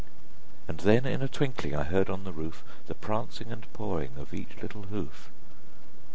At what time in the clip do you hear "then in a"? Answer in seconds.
0.79-1.27